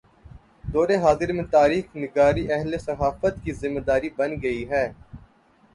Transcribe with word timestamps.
دور 0.73 0.89
حاضر 1.03 1.31
میں 1.33 1.43
تاریخ 1.51 1.95
نگاری 1.95 2.43
اہل 2.53 2.77
صحافت 2.79 3.43
کی 3.43 3.51
ذمہ 3.61 3.79
داری 3.87 4.09
بن 4.17 4.31
گئی 4.43 4.69
ہے۔ 4.69 4.85